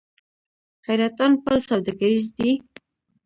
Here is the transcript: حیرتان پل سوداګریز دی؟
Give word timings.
حیرتان 0.87 1.31
پل 1.43 1.57
سوداګریز 1.69 2.27
دی؟ 2.37 2.51